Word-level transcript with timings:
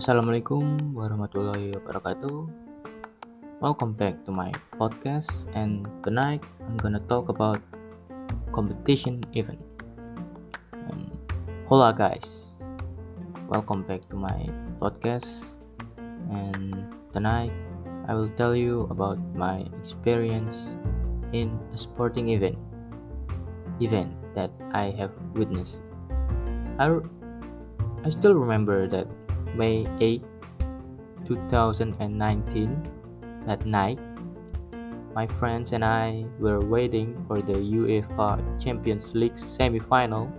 Assalamualaikum 0.00 0.96
warahmatullahi 0.96 1.76
wabarakatuh. 1.76 2.48
Welcome 3.60 3.92
back 3.92 4.16
to 4.24 4.32
my 4.32 4.48
podcast, 4.80 5.28
and 5.52 5.84
tonight 6.00 6.40
I'm 6.64 6.80
gonna 6.80 7.04
talk 7.04 7.28
about 7.28 7.60
competition 8.48 9.20
event. 9.36 9.60
And 10.72 11.12
hola 11.68 11.92
guys, 11.92 12.48
welcome 13.52 13.84
back 13.84 14.08
to 14.08 14.16
my 14.16 14.48
podcast. 14.80 15.28
And 16.32 16.80
tonight 17.12 17.52
I 18.08 18.16
will 18.16 18.32
tell 18.40 18.56
you 18.56 18.88
about 18.88 19.20
my 19.36 19.68
experience 19.84 20.72
in 21.36 21.60
a 21.76 21.76
sporting 21.76 22.32
event, 22.32 22.56
event 23.84 24.16
that 24.32 24.48
I 24.72 24.96
have 24.96 25.12
witnessed. 25.36 25.84
I, 26.80 26.88
I 28.00 28.08
still 28.08 28.32
remember 28.32 28.88
that 28.88 29.04
May 29.54 29.86
8, 30.00 30.22
2019, 31.26 32.90
that 33.46 33.66
night, 33.66 33.98
my 35.14 35.26
friends 35.26 35.72
and 35.72 35.84
I 35.84 36.24
were 36.38 36.60
waiting 36.60 37.24
for 37.26 37.42
the 37.42 37.54
UEFA 37.54 38.38
Champions 38.62 39.12
League 39.14 39.38
semi-final 39.38 40.30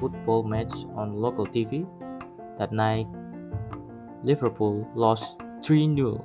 football 0.00 0.42
match 0.42 0.72
on 0.96 1.14
local 1.14 1.46
TV. 1.46 1.86
That 2.58 2.72
night, 2.72 3.06
Liverpool 4.24 4.88
lost 4.94 5.38
3-0 5.60 6.24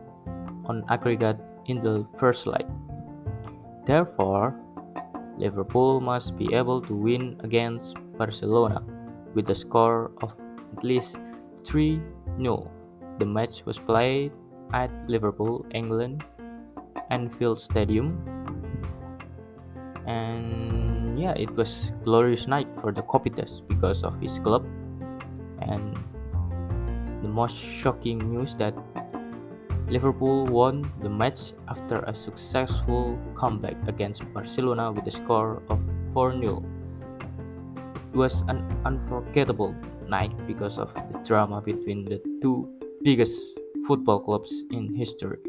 on 0.65 0.85
aggregate 0.89 1.39
in 1.65 1.83
the 1.83 2.07
first 2.19 2.47
leg. 2.47 2.65
Therefore, 3.85 4.55
Liverpool 5.37 5.99
must 5.99 6.37
be 6.37 6.53
able 6.53 6.81
to 6.81 6.93
win 6.93 7.35
against 7.43 7.97
Barcelona 8.17 8.83
with 9.33 9.49
a 9.49 9.55
score 9.55 10.11
of 10.21 10.33
at 10.77 10.83
least 10.83 11.17
3 11.65 12.01
0. 12.37 12.71
The 13.19 13.25
match 13.25 13.65
was 13.65 13.77
played 13.77 14.31
at 14.73 14.89
Liverpool, 15.07 15.65
England, 15.71 16.23
Anfield 17.09 17.59
Stadium. 17.59 18.17
And 20.07 21.19
yeah, 21.19 21.33
it 21.37 21.51
was 21.55 21.91
glorious 22.03 22.47
night 22.47 22.67
for 22.81 22.91
the 22.91 23.03
Kopitas 23.03 23.61
because 23.67 24.03
of 24.03 24.19
his 24.19 24.39
club. 24.39 24.65
And 25.61 25.93
the 27.21 27.29
most 27.29 27.57
shocking 27.57 28.17
news 28.17 28.55
that 28.55 28.73
Liverpool 29.91 30.47
won 30.47 30.89
the 31.03 31.09
match 31.09 31.53
after 31.67 31.99
a 32.07 32.15
successful 32.15 33.19
comeback 33.35 33.75
against 33.87 34.23
Barcelona 34.33 34.91
with 34.91 35.05
a 35.05 35.11
score 35.11 35.61
of 35.69 35.79
4 36.13 36.39
0. 36.39 36.63
It 38.11 38.17
was 38.17 38.41
an 38.47 38.63
unforgettable 38.85 39.75
night 40.11 40.35
because 40.45 40.77
of 40.77 40.93
the 40.93 41.19
drama 41.23 41.61
between 41.61 42.03
the 42.03 42.19
two 42.41 42.67
biggest 43.01 43.39
football 43.87 44.19
clubs 44.19 44.51
in 44.71 44.93
history. 44.93 45.39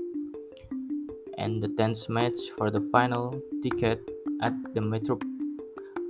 And 1.36 1.60
the 1.60 1.68
tense 1.76 2.08
match 2.08 2.38
for 2.56 2.70
the 2.70 2.80
final 2.92 3.34
ticket 3.62 4.00
at 4.40 4.54
the 4.74 4.80
Metro 4.80 5.18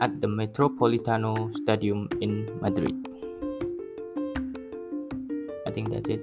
at 0.00 0.20
the 0.20 0.27
Metropolitano 0.27 1.33
Stadium 1.62 2.08
in 2.20 2.50
Madrid. 2.61 2.95
I 5.67 5.70
think 5.70 5.91
that's 5.91 6.08
it. 6.08 6.20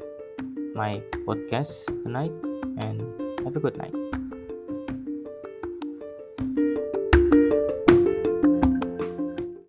My 0.75 1.01
podcast 1.25 1.87
tonight 2.03 2.31
and 2.77 3.01
have 3.43 3.55
a 3.55 3.59
good 3.59 3.77
night. 3.77 4.18